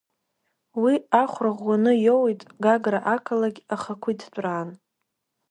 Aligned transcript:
Уи 0.81 0.93
ахәра 1.21 1.51
ӷәӷәаны 1.57 1.93
иоуеит 2.05 2.41
Гагра 2.63 2.99
ақалақь 3.15 3.61
ахақәиҭтәраан. 3.73 4.69